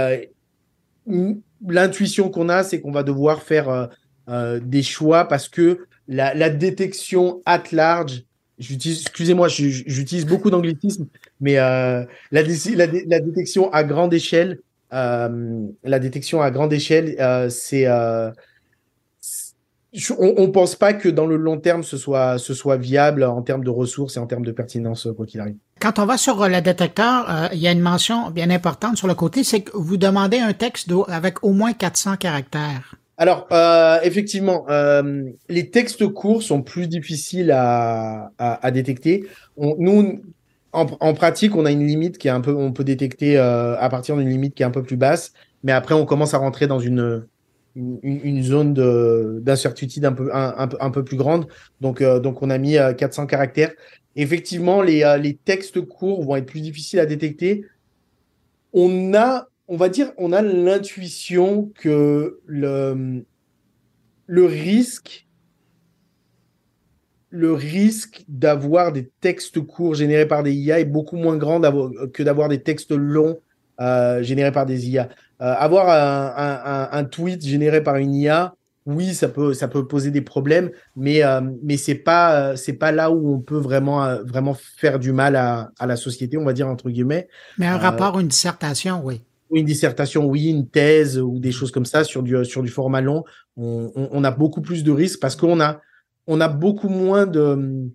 l'intuition 1.67 2.29
qu'on 2.29 2.49
a, 2.49 2.63
c'est 2.63 2.79
qu'on 2.79 2.91
va 2.91 3.03
devoir 3.03 3.41
faire 3.41 3.89
des 4.27 4.83
choix 4.83 5.25
parce 5.25 5.49
que 5.49 5.87
la, 6.07 6.33
la 6.33 6.49
détection 6.49 7.41
at 7.45 7.63
large, 7.71 8.23
excusez-moi, 8.59 9.47
j'utilise 9.47 10.25
beaucoup 10.25 10.49
d'anglicisme, 10.49 11.07
mais 11.39 11.57
euh, 11.57 12.03
la, 12.31 12.43
détection 12.43 13.71
à 13.71 13.83
grande 13.83 14.13
échelle, 14.13 14.59
euh, 14.93 15.67
la 15.83 15.99
détection 15.99 16.41
à 16.41 16.51
grande 16.51 16.73
échelle, 16.73 17.15
euh, 17.19 17.49
c'est 17.49 17.87
on, 20.17 20.41
ne 20.41 20.47
pense 20.47 20.75
pas 20.75 20.93
que 20.93 21.09
dans 21.09 21.25
le 21.25 21.35
long 21.35 21.57
terme 21.57 21.83
ce 21.83 21.97
soit 21.97 22.37
ce 22.37 22.53
soit 22.53 22.77
viable 22.77 23.23
en 23.23 23.41
termes 23.41 23.63
de 23.63 23.69
ressources 23.69 24.15
et 24.15 24.19
en 24.19 24.25
termes 24.25 24.45
de 24.45 24.51
pertinence 24.53 25.07
quoi 25.17 25.25
qu'il 25.25 25.41
arrive. 25.41 25.57
Quand 25.81 25.99
on 25.99 26.05
va 26.05 26.17
sur 26.17 26.47
le 26.47 26.61
détecteur, 26.61 27.29
euh, 27.29 27.47
il 27.53 27.59
y 27.59 27.67
a 27.67 27.71
une 27.71 27.81
mention 27.81 28.29
bien 28.29 28.49
importante 28.51 28.97
sur 28.97 29.07
le 29.07 29.15
côté, 29.15 29.43
c'est 29.43 29.61
que 29.61 29.75
vous 29.75 29.97
demandez 29.97 30.39
un 30.39 30.53
texte 30.53 30.89
avec 31.07 31.43
au 31.43 31.51
moins 31.51 31.73
400 31.73 32.17
caractères. 32.17 32.95
Alors 33.17 33.47
euh, 33.51 33.99
effectivement, 34.03 34.65
euh, 34.69 35.23
les 35.49 35.69
textes 35.69 36.07
courts 36.07 36.41
sont 36.43 36.61
plus 36.63 36.87
difficiles 36.87 37.51
à, 37.51 38.31
à, 38.37 38.65
à 38.65 38.71
détecter. 38.71 39.25
Nous 39.57 40.21
en, 40.73 40.85
en, 40.99 41.13
pratique, 41.13 41.55
on 41.55 41.65
a 41.65 41.71
une 41.71 41.85
limite 41.85 42.17
qui 42.17 42.29
est 42.29 42.31
un 42.31 42.41
peu, 42.41 42.55
on 42.55 42.71
peut 42.71 42.85
détecter 42.85 43.37
euh, 43.37 43.77
à 43.77 43.89
partir 43.89 44.15
d'une 44.15 44.29
limite 44.29 44.55
qui 44.55 44.63
est 44.63 44.65
un 44.65 44.71
peu 44.71 44.83
plus 44.83 44.95
basse, 44.95 45.33
mais 45.63 45.73
après 45.73 45.93
on 45.93 46.05
commence 46.05 46.33
à 46.33 46.37
rentrer 46.37 46.65
dans 46.67 46.79
une 46.79 47.27
une, 47.75 47.99
une 48.03 48.43
zone 48.43 48.73
d'incertitude 49.41 50.05
un 50.05 50.13
peu, 50.13 50.33
un, 50.33 50.69
un, 50.79 50.91
peu 50.91 51.03
plus 51.03 51.17
grande. 51.17 51.47
Donc, 51.79 52.01
euh, 52.01 52.19
donc 52.19 52.41
on 52.41 52.49
a 52.49 52.57
mis 52.57 52.73
400 52.97 53.23
euh, 53.23 53.25
caractères. 53.25 53.71
Effectivement, 54.15 54.81
les, 54.81 55.03
euh, 55.03 55.17
les 55.17 55.35
textes 55.35 55.81
courts 55.81 56.23
vont 56.23 56.35
être 56.35 56.45
plus 56.45 56.61
difficiles 56.61 56.99
à 56.99 57.05
détecter. 57.05 57.65
On 58.73 59.13
a, 59.13 59.47
on 59.71 59.77
va 59.77 59.87
dire, 59.87 60.11
on 60.17 60.33
a 60.33 60.41
l'intuition 60.41 61.71
que 61.75 62.41
le, 62.45 63.23
le 64.27 64.45
risque 64.45 65.27
le 67.29 67.53
risque 67.53 68.25
d'avoir 68.27 68.91
des 68.91 69.09
textes 69.21 69.61
courts 69.61 69.95
générés 69.95 70.27
par 70.27 70.43
des 70.43 70.51
IA 70.51 70.81
est 70.81 70.85
beaucoup 70.85 71.15
moins 71.15 71.37
grand 71.37 71.61
que 72.11 72.21
d'avoir 72.21 72.49
des 72.49 72.61
textes 72.61 72.91
longs 72.91 73.39
euh, 73.79 74.21
générés 74.21 74.51
par 74.51 74.65
des 74.65 74.89
IA. 74.89 75.07
Euh, 75.41 75.53
avoir 75.53 75.87
un, 75.87 76.33
un, 76.35 76.89
un, 76.99 77.03
tweet 77.05 77.41
généré 77.41 77.81
par 77.81 77.95
une 77.95 78.13
IA, 78.13 78.53
oui, 78.85 79.13
ça 79.13 79.29
peut, 79.29 79.53
ça 79.53 79.69
peut 79.69 79.87
poser 79.87 80.11
des 80.11 80.19
problèmes, 80.19 80.71
mais, 80.97 81.23
euh, 81.23 81.39
mais 81.63 81.77
c'est 81.77 81.95
pas, 81.95 82.57
c'est 82.57 82.73
pas 82.73 82.91
là 82.91 83.09
où 83.09 83.33
on 83.33 83.39
peut 83.39 83.57
vraiment, 83.59 84.17
vraiment 84.25 84.53
faire 84.53 84.99
du 84.99 85.13
mal 85.13 85.37
à, 85.37 85.71
à 85.79 85.87
la 85.87 85.95
société, 85.95 86.35
on 86.37 86.43
va 86.43 86.51
dire 86.51 86.67
entre 86.67 86.89
guillemets. 86.89 87.29
Mais 87.57 87.67
un 87.67 87.77
rapport, 87.77 88.19
une 88.19 88.27
dissertation, 88.27 88.99
oui. 89.05 89.23
Une 89.53 89.65
dissertation, 89.65 90.25
oui, 90.25 90.47
une 90.47 90.67
thèse 90.67 91.19
ou 91.19 91.39
des 91.39 91.51
choses 91.51 91.71
comme 91.71 91.85
ça 91.85 92.03
sur 92.03 92.23
du, 92.23 92.45
sur 92.45 92.63
du 92.63 92.69
format 92.69 93.01
long, 93.01 93.25
on, 93.57 93.91
on, 93.95 94.09
on 94.11 94.23
a 94.23 94.31
beaucoup 94.31 94.61
plus 94.61 94.83
de 94.83 94.91
risques 94.91 95.19
parce 95.19 95.35
qu'on 95.35 95.59
a, 95.59 95.81
on 96.25 96.39
a 96.39 96.47
beaucoup 96.47 96.87
moins 96.87 97.25
de, 97.25 97.89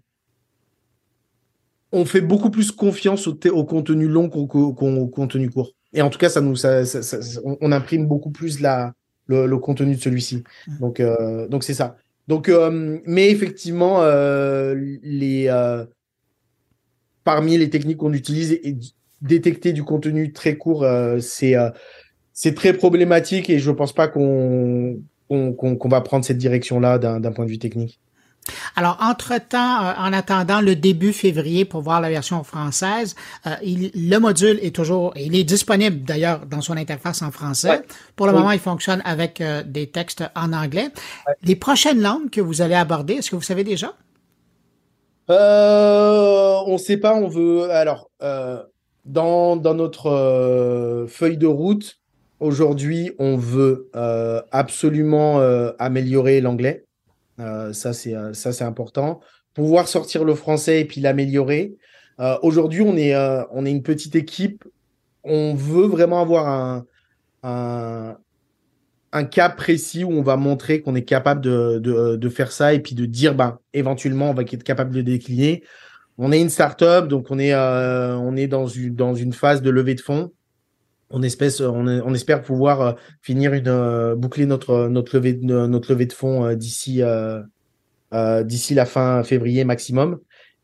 on 1.92 2.04
fait 2.04 2.20
beaucoup 2.20 2.50
plus 2.50 2.72
confiance 2.72 3.26
au, 3.26 3.38
au 3.52 3.64
contenu 3.64 4.06
long 4.06 4.28
qu'au 4.28 4.46
contenu 4.46 5.50
court. 5.50 5.72
Et 5.92 6.02
en 6.02 6.10
tout 6.10 6.18
cas, 6.18 6.28
ça 6.28 6.40
nous, 6.40 6.56
ça, 6.56 6.84
ça, 6.84 7.40
on, 7.44 7.72
imprime 7.72 8.06
beaucoup 8.06 8.30
plus 8.30 8.60
la, 8.60 8.92
le, 9.26 9.46
le 9.46 9.58
contenu 9.58 9.94
de 9.94 10.00
celui-ci. 10.00 10.44
Mmh. 10.66 10.78
Donc, 10.80 11.00
euh, 11.00 11.48
donc 11.48 11.64
c'est 11.64 11.74
ça. 11.74 11.96
Donc, 12.28 12.48
euh, 12.48 12.98
mais 13.06 13.30
effectivement, 13.30 14.02
euh, 14.02 14.74
les, 15.02 15.48
parmi 17.24 17.56
les 17.56 17.70
techniques 17.70 17.98
qu'on 17.98 18.12
utilise, 18.12 18.52
et 18.52 18.76
détecter 19.22 19.72
du 19.72 19.84
contenu 19.84 20.32
très 20.32 20.56
court, 20.56 20.84
euh, 20.84 21.18
c'est, 21.20 21.56
euh, 21.56 21.70
c'est 22.32 22.54
très 22.54 22.72
problématique 22.72 23.50
et 23.50 23.58
je 23.58 23.70
pense 23.70 23.92
pas 23.92 24.08
qu'on, 24.08 25.00
va 25.30 26.00
prendre 26.00 26.24
cette 26.24 26.38
direction-là 26.38 26.98
d'un 26.98 27.32
point 27.32 27.44
de 27.44 27.50
vue 27.50 27.58
technique. 27.58 28.00
Alors, 28.76 28.98
entre-temps, 29.00 29.84
euh, 29.84 29.92
en 29.98 30.12
attendant 30.12 30.60
le 30.60 30.76
début 30.76 31.12
février 31.12 31.64
pour 31.64 31.82
voir 31.82 32.00
la 32.00 32.08
version 32.08 32.44
française, 32.44 33.14
euh, 33.46 33.50
il, 33.62 33.90
le 33.94 34.18
module 34.18 34.58
est 34.62 34.74
toujours, 34.74 35.12
il 35.16 35.34
est 35.36 35.44
disponible 35.44 36.04
d'ailleurs 36.04 36.46
dans 36.46 36.60
son 36.60 36.76
interface 36.76 37.22
en 37.22 37.30
français. 37.30 37.70
Ouais. 37.70 37.82
Pour 38.14 38.26
le 38.26 38.32
oui. 38.32 38.38
moment, 38.38 38.52
il 38.52 38.58
fonctionne 38.58 39.02
avec 39.04 39.40
euh, 39.40 39.62
des 39.64 39.88
textes 39.88 40.24
en 40.34 40.52
anglais. 40.52 40.88
Ouais. 41.26 41.34
Les 41.42 41.56
prochaines 41.56 42.00
langues 42.00 42.30
que 42.30 42.40
vous 42.40 42.62
allez 42.62 42.74
aborder, 42.74 43.14
est-ce 43.14 43.30
que 43.30 43.36
vous 43.36 43.42
savez 43.42 43.64
déjà? 43.64 43.94
On 45.28 46.72
ne 46.72 46.78
sait 46.78 46.98
pas, 46.98 47.14
on 47.14 47.28
veut. 47.28 47.68
Alors, 47.70 48.10
dans, 49.06 49.56
notre 49.56 51.06
feuille 51.08 51.38
de 51.38 51.46
route, 51.46 51.98
aujourd'hui, 52.40 53.12
on 53.18 53.36
veut 53.36 53.90
absolument 54.52 55.40
améliorer 55.78 56.40
l'anglais. 56.40 56.86
Euh, 57.40 57.72
ça, 57.72 57.92
c'est 57.92 58.14
euh, 58.14 58.32
important. 58.60 59.20
Pouvoir 59.54 59.88
sortir 59.88 60.24
le 60.24 60.34
français 60.34 60.80
et 60.80 60.84
puis 60.84 61.00
l'améliorer. 61.00 61.76
Euh, 62.20 62.36
Aujourd'hui, 62.42 62.82
on 62.82 62.96
est 62.96 63.14
euh, 63.14 63.42
une 63.54 63.82
petite 63.82 64.14
équipe. 64.14 64.64
On 65.24 65.54
veut 65.54 65.86
vraiment 65.86 66.20
avoir 66.20 66.84
un 67.42 69.24
cas 69.24 69.48
précis 69.48 70.04
où 70.04 70.10
on 70.10 70.22
va 70.22 70.36
montrer 70.36 70.82
qu'on 70.82 70.94
est 70.94 71.04
capable 71.04 71.40
de, 71.40 71.78
de, 71.78 72.16
de, 72.16 72.28
faire 72.28 72.52
ça 72.52 72.74
et 72.74 72.80
puis 72.80 72.94
de 72.94 73.06
dire, 73.06 73.34
ben, 73.34 73.58
éventuellement, 73.72 74.30
on 74.30 74.34
va 74.34 74.42
être 74.42 74.62
capable 74.62 74.94
de 74.94 75.02
décliner. 75.02 75.64
On 76.18 76.32
est 76.32 76.40
une 76.40 76.48
startup, 76.48 77.08
donc 77.08 77.30
on 77.30 77.38
est, 77.38 77.52
euh, 77.52 78.16
on 78.16 78.36
est 78.36 78.46
dans 78.46 78.66
une, 78.66 78.94
dans 78.94 79.14
une 79.14 79.32
phase 79.32 79.62
de 79.62 79.70
levée 79.70 79.94
de 79.94 80.00
fonds. 80.00 80.32
On, 81.10 81.22
espèce, 81.22 81.60
on, 81.60 82.14
espère 82.14 82.42
pouvoir 82.42 82.80
euh, 82.80 82.92
finir 83.22 83.52
une 83.52 83.68
euh, 83.68 84.16
boucler 84.16 84.44
notre 84.44 84.88
notre 84.88 85.14
levée 85.14 85.34
de, 85.34 85.66
notre 85.66 85.92
levée 85.92 86.06
de 86.06 86.12
fonds 86.12 86.44
euh, 86.44 86.54
d'ici 86.56 87.02
d'ici 88.44 88.74
la 88.74 88.86
fin 88.86 89.22
février 89.22 89.64
maximum. 89.64 90.18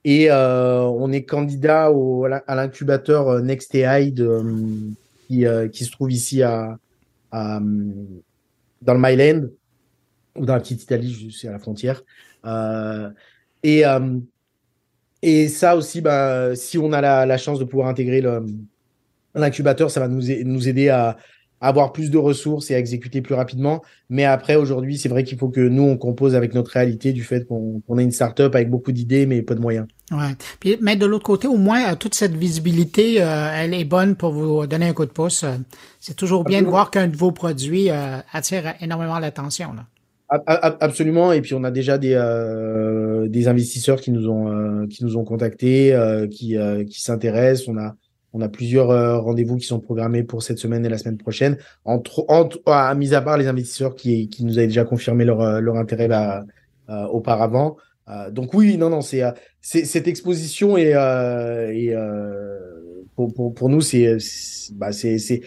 Et 0.05 0.33
on 0.33 1.13
est 1.13 1.25
candidat 1.25 1.93
au, 1.93 2.25
à 2.25 2.55
l'incubateur 2.57 3.41
Next 3.41 3.75
AI 3.75 4.11
de, 4.11 4.41
qui, 5.29 5.45
qui 5.73 5.85
se 5.85 5.91
trouve 5.93 6.11
ici 6.11 6.43
à, 6.43 6.79
à 7.31 7.61
dans 7.61 8.95
le 8.95 9.01
Myland 9.01 9.49
ou 10.35 10.45
dans 10.47 10.55
la 10.55 10.61
petite 10.61 10.83
Italie 10.83 11.13
juste 11.13 11.45
à 11.45 11.53
la 11.53 11.59
frontière. 11.61 12.03
Et 13.63 13.85
et 15.23 15.49
ça 15.49 15.77
aussi 15.77 16.01
bah 16.01 16.55
si 16.55 16.79
on 16.79 16.93
a 16.93 17.01
la, 17.01 17.27
la 17.27 17.39
chance 17.39 17.59
de 17.59 17.65
pouvoir 17.65 17.89
intégrer 17.89 18.23
L'incubateur, 19.35 19.91
ça 19.91 19.99
va 19.99 20.09
nous, 20.09 20.23
nous 20.45 20.69
aider 20.69 20.91
à, 20.91 21.17
avoir 21.63 21.93
plus 21.93 22.11
de 22.11 22.19
ressources 22.19 22.71
et 22.71 22.75
à 22.75 22.79
exécuter 22.79 23.23
plus 23.23 23.35
rapidement. 23.35 23.83
Mais 24.11 24.25
après, 24.25 24.57
aujourd'hui, 24.57 24.99
c'est 24.99 25.09
vrai 25.09 25.23
qu'il 25.23 25.39
faut 25.39 25.49
que 25.49 25.61
nous, 25.61 25.85
on 25.85 25.97
compose 25.97 26.35
avec 26.35 26.55
notre 26.55 26.73
réalité 26.73 27.13
du 27.13 27.23
fait 27.23 27.47
qu'on 27.47 27.81
qu 27.87 27.99
a 27.99 28.03
une 28.03 28.11
startup 28.11 28.55
avec 28.55 28.69
beaucoup 28.69 28.91
d'idées, 28.91 29.27
mais 29.27 29.43
pas 29.43 29.55
de 29.55 29.61
moyens. 29.61 29.87
Ouais. 30.11 30.35
Puis, 30.59 30.77
mais 30.81 30.97
de 30.97 31.07
l'autre 31.07 31.25
côté, 31.25 31.47
au 31.47 31.57
moins, 31.57 31.95
toute 31.95 32.17
cette 32.17 32.35
visibilité, 32.35 33.23
euh, 33.23 33.51
elle 33.55 33.75
est 33.75 33.85
bonne 33.85 34.17
pour 34.17 34.33
vous 34.33 34.67
donner 34.67 34.89
un 34.89 34.93
coup 34.93 35.07
de 35.07 35.13
pouce. 35.13 35.45
C'est 36.01 36.17
toujours 36.17 36.43
bien 36.43 36.59
Absolument. 36.59 36.71
de 36.71 36.71
voir 36.73 36.91
qu'un 36.91 37.07
de 37.07 37.17
vos 37.17 37.31
produits 37.31 37.91
euh, 37.91 38.19
attire 38.33 38.75
énormément 38.81 39.21
l'attention. 39.21 39.71
Absolument. 40.47 41.33
Et 41.33 41.41
puis, 41.41 41.55
on 41.55 41.65
a 41.65 41.71
déjà 41.71 41.99
des, 41.99 42.15
euh, 42.15 43.29
des 43.29 43.49
investisseurs 43.49 44.01
qui 44.01 44.11
nous 44.11 44.29
ont, 44.29 44.49
euh, 44.49 44.87
qui 44.87 45.05
nous 45.05 45.17
ont 45.17 45.25
contactés, 45.25 45.97
qui, 46.31 46.57
qui 46.89 47.01
s'intéressent. 47.03 47.69
On 47.69 47.77
a, 47.77 47.95
on 48.35 48.41
a 48.41 48.49
plusieurs 48.49 48.91
euh, 48.91 49.19
rendez-vous 49.19 49.57
qui 49.57 49.67
sont 49.67 49.81
programmés 49.81 50.23
pour 50.23 50.43
cette 50.43 50.59
semaine 50.59 50.85
et 50.87 50.89
la 50.89 50.99
semaine 50.99 51.19
prochaine. 51.19 51.59
Entre, 51.85 52.25
entre 52.29 52.61
à 52.67 52.95
mis 52.95 53.15
à 53.15 53.21
part 53.21 53.37
les 53.37 53.47
investisseurs 53.47 53.95
qui, 53.95 54.29
qui 54.29 54.45
nous 54.45 54.59
avaient 54.59 54.67
déjà 54.67 54.85
confirmé 54.85 55.25
leur, 55.25 55.41
euh, 55.41 55.61
leur 55.61 55.77
intérêt 55.77 56.09
euh, 56.11 57.07
auparavant, 57.07 57.77
donc 58.31 58.53
oui, 58.53 58.77
non, 58.77 58.91
non, 58.91 59.01
c'est 59.01 59.23
cette 59.63 60.07
exposition 60.07 60.77
et, 60.77 60.93
pour, 63.15 63.33
pour, 63.33 63.55
pour, 63.55 63.69
nous, 63.71 63.81
c'est 63.81 64.19
bah, 64.75 64.93
c'est 64.93 65.41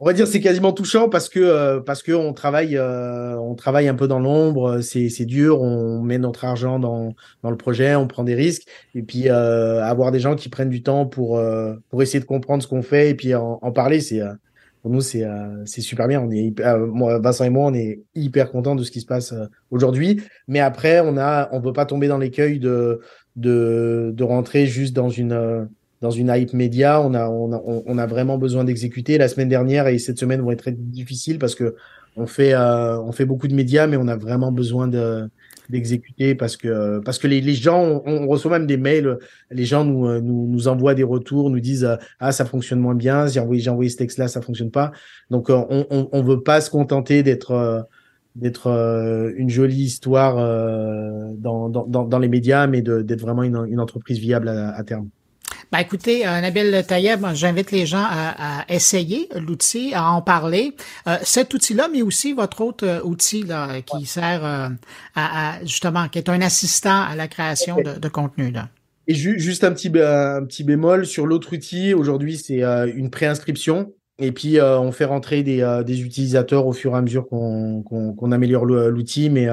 on 0.00 0.06
va 0.06 0.12
dire 0.12 0.26
c'est 0.26 0.40
quasiment 0.40 0.72
touchant 0.72 1.08
parce 1.08 1.28
que 1.28 1.40
euh, 1.40 1.80
parce 1.80 2.02
que 2.02 2.12
on 2.12 2.32
travaille 2.32 2.76
euh, 2.76 3.36
on 3.36 3.54
travaille 3.54 3.88
un 3.88 3.94
peu 3.94 4.06
dans 4.06 4.20
l'ombre, 4.20 4.80
c'est 4.80 5.08
c'est 5.08 5.24
dur, 5.24 5.60
on 5.60 6.00
met 6.00 6.18
notre 6.18 6.44
argent 6.44 6.78
dans 6.78 7.14
dans 7.42 7.50
le 7.50 7.56
projet, 7.56 7.94
on 7.96 8.06
prend 8.06 8.24
des 8.24 8.34
risques 8.34 8.68
et 8.94 9.02
puis 9.02 9.28
euh, 9.28 9.82
avoir 9.82 10.12
des 10.12 10.20
gens 10.20 10.36
qui 10.36 10.48
prennent 10.48 10.70
du 10.70 10.82
temps 10.82 11.06
pour 11.06 11.40
pour 11.88 12.02
essayer 12.02 12.20
de 12.20 12.24
comprendre 12.24 12.62
ce 12.62 12.68
qu'on 12.68 12.82
fait 12.82 13.10
et 13.10 13.14
puis 13.14 13.34
en, 13.34 13.58
en 13.60 13.72
parler, 13.72 14.00
c'est 14.00 14.20
pour 14.82 14.92
nous 14.92 15.00
c'est 15.00 15.24
c'est 15.64 15.80
super 15.80 16.06
bien. 16.06 16.20
On 16.20 16.30
est 16.30 16.54
moi 16.76 17.18
Vincent 17.18 17.44
et 17.44 17.50
moi 17.50 17.66
on 17.66 17.74
est 17.74 18.00
hyper 18.14 18.52
contents 18.52 18.76
de 18.76 18.84
ce 18.84 18.92
qui 18.92 19.00
se 19.00 19.06
passe 19.06 19.34
aujourd'hui, 19.70 20.22
mais 20.46 20.60
après 20.60 21.00
on 21.00 21.16
a 21.18 21.48
on 21.52 21.58
veut 21.60 21.72
pas 21.72 21.86
tomber 21.86 22.06
dans 22.06 22.18
l'écueil 22.18 22.60
de 22.60 23.00
de 23.34 24.12
de 24.14 24.24
rentrer 24.24 24.66
juste 24.66 24.94
dans 24.94 25.10
une 25.10 25.68
dans 26.00 26.10
une 26.10 26.32
hype 26.34 26.52
média. 26.52 27.00
On 27.00 27.14
a, 27.14 27.28
on 27.28 27.52
a, 27.52 27.62
on 27.64 27.98
a 27.98 28.06
vraiment 28.06 28.38
besoin 28.38 28.64
d'exécuter. 28.64 29.18
La 29.18 29.28
semaine 29.28 29.48
dernière 29.48 29.86
et 29.88 29.98
cette 29.98 30.18
semaine 30.18 30.40
vont 30.40 30.50
être 30.50 30.60
très 30.60 30.72
difficiles 30.72 31.38
parce 31.38 31.54
que 31.54 31.74
on 32.16 32.26
fait, 32.26 32.52
euh, 32.52 33.00
on 33.00 33.12
fait 33.12 33.24
beaucoup 33.24 33.48
de 33.48 33.54
médias, 33.54 33.86
mais 33.86 33.96
on 33.96 34.08
a 34.08 34.16
vraiment 34.16 34.52
besoin 34.52 34.88
de 34.88 35.28
d'exécuter 35.70 36.34
parce 36.34 36.56
que 36.56 36.98
parce 37.00 37.18
que 37.18 37.26
les, 37.26 37.42
les 37.42 37.52
gens 37.52 38.02
on, 38.06 38.26
reçoit 38.26 38.52
même 38.52 38.66
des 38.66 38.78
mails 38.78 39.18
les 39.50 39.66
gens 39.66 39.84
nous 39.84 40.18
nous, 40.22 40.46
nous 40.48 40.66
envoient 40.66 40.94
des 40.94 41.02
retours 41.02 41.50
nous 41.50 41.60
disent 41.60 41.86
ah 42.20 42.32
ça 42.32 42.46
fonctionne 42.46 42.80
moins 42.80 42.94
bien 42.94 43.26
j'ai 43.26 43.38
envoyé 43.38 43.60
j'ai 43.60 43.68
envoyé 43.68 43.90
ce 43.90 43.98
texte 43.98 44.16
là 44.16 44.28
ça 44.28 44.40
fonctionne 44.40 44.70
pas 44.70 44.92
donc 45.28 45.50
on 45.50 45.86
on, 45.90 46.08
on 46.10 46.22
veut 46.22 46.40
pas 46.40 46.62
se 46.62 46.70
contenter 46.70 47.22
d'être 47.22 47.86
d'être 48.34 48.68
une 49.36 49.50
jolie 49.50 49.82
histoire 49.82 50.36
dans, 51.36 51.68
dans, 51.68 52.06
dans, 52.06 52.18
les 52.18 52.28
médias 52.28 52.66
mais 52.66 52.80
d'être 52.80 53.20
vraiment 53.20 53.42
une, 53.42 53.66
une 53.68 53.80
entreprise 53.80 54.18
viable 54.18 54.48
à 54.48 54.82
terme 54.84 55.10
ben 55.70 55.80
écoutez, 55.80 56.26
euh, 56.26 56.40
Nabil 56.40 56.82
Tayeb, 56.86 57.26
j'invite 57.34 57.72
les 57.72 57.84
gens 57.84 58.04
à, 58.08 58.64
essayer 58.70 59.28
l'outil, 59.36 59.92
à 59.92 60.10
en 60.10 60.22
parler. 60.22 60.74
Euh, 61.06 61.16
cet 61.22 61.52
outil-là, 61.52 61.88
mais 61.92 62.00
aussi 62.00 62.32
votre 62.32 62.62
autre 62.62 62.86
euh, 62.86 63.02
outil 63.02 63.42
là, 63.42 63.82
qui 63.82 64.06
sert 64.06 64.70
à, 65.14 65.58
justement, 65.62 66.08
qui 66.08 66.18
est 66.18 66.30
un 66.30 66.40
assistant 66.40 67.02
à 67.02 67.14
la 67.16 67.28
création 67.28 67.76
de, 67.76 68.08
contenu. 68.08 68.50
Là. 68.50 68.70
Et 69.06 69.14
juste 69.14 69.62
un 69.62 69.72
petit, 69.72 69.88
un 69.88 70.44
petit 70.44 70.64
bémol 70.64 71.04
sur 71.04 71.26
l'autre 71.26 71.54
outil. 71.54 71.92
Aujourd'hui, 71.92 72.38
c'est 72.38 72.62
une 72.94 73.10
préinscription. 73.10 73.92
Et 74.18 74.32
puis, 74.32 74.58
on 74.60 74.90
fait 74.90 75.04
rentrer 75.04 75.42
des, 75.42 75.82
des, 75.84 76.02
utilisateurs 76.02 76.66
au 76.66 76.72
fur 76.72 76.94
et 76.94 76.98
à 76.98 77.02
mesure 77.02 77.28
qu'on 77.28 78.32
améliore 78.32 78.64
l'outil. 78.64 79.28
Mais 79.28 79.48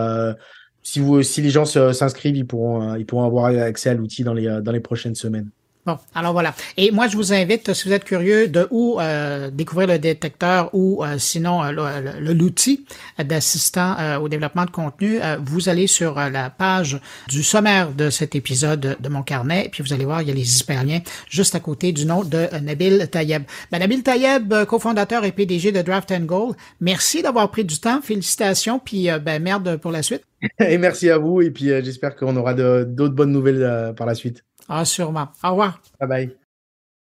si, 0.82 1.00
vous, 1.00 1.22
si 1.24 1.42
les 1.42 1.50
gens 1.50 1.66
s'inscrivent, 1.66 2.38
ils 2.38 2.48
pourront, 2.48 2.96
ils 2.96 3.06
pourront 3.06 3.26
avoir 3.26 3.46
accès 3.46 3.90
à 3.90 3.94
l'outil 3.94 4.24
dans 4.24 4.34
les, 4.34 4.62
dans 4.62 4.72
les 4.72 4.80
prochaines 4.80 5.16
semaines. 5.16 5.50
Bon, 5.86 6.00
alors 6.16 6.34
voilà. 6.34 6.56
Et 6.78 6.90
moi, 6.90 7.08
je 7.08 7.16
vous 7.16 7.32
invite, 7.32 7.72
si 7.74 7.88
vous 7.88 7.94
êtes 7.94 8.06
curieux 8.06 8.48
de 8.48 8.68
où 8.72 9.00
euh, 9.00 9.52
découvrir 9.52 9.88
le 9.88 10.00
détecteur 10.00 10.72
ou 10.74 11.04
euh, 11.04 11.20
sinon 11.20 11.64
euh, 11.64 12.02
l'outil 12.20 12.86
d'assistant 13.24 13.96
au 14.20 14.28
développement 14.28 14.66
de 14.66 14.72
contenu, 14.72 15.20
vous 15.44 15.70
allez 15.70 15.86
sur 15.86 16.16
la 16.16 16.50
page 16.50 17.00
du 17.28 17.44
sommaire 17.44 17.92
de 17.92 18.10
cet 18.10 18.34
épisode 18.36 18.98
de 19.00 19.10
mon 19.10 19.22
carnet, 19.22 19.70
puis 19.72 19.84
vous 19.84 19.94
allez 19.94 20.06
voir, 20.06 20.22
il 20.22 20.28
y 20.28 20.32
a 20.32 20.34
les 20.34 20.60
hyperliens 20.60 21.02
juste 21.30 21.54
à 21.54 21.60
côté 21.60 21.92
du 21.92 22.06
nom 22.06 22.24
de 22.24 22.48
Nabil 22.62 23.08
Tayeb. 23.10 23.44
Ben, 23.72 23.80
Nabil 23.80 24.02
Tayeb, 24.02 24.66
cofondateur 24.66 25.24
et 25.24 25.32
PDG 25.32 25.72
de 25.72 25.82
Draft 25.82 26.12
and 26.12 26.22
Goal, 26.22 26.56
merci 26.82 27.22
d'avoir 27.22 27.50
pris 27.52 27.64
du 27.64 27.80
temps. 27.80 28.02
Félicitations, 28.02 28.80
puis 28.80 29.08
ben, 29.24 29.42
merde 29.42 29.78
pour 29.78 29.92
la 29.92 30.02
suite. 30.02 30.24
Et 30.60 30.78
merci 30.78 31.10
à 31.10 31.18
vous, 31.18 31.42
et 31.42 31.50
puis 31.50 31.70
j'espère 31.84 32.16
qu'on 32.16 32.36
aura 32.36 32.54
d'autres 32.54 33.16
bonnes 33.16 33.32
nouvelles 33.32 33.94
par 33.98 34.06
la 34.06 34.14
suite. 34.14 34.45
Ah, 34.68 34.86
sûrement. 34.86 35.28
Au 35.44 35.50
revoir. 35.52 35.80
Bye 36.00 36.08
bye. 36.10 36.38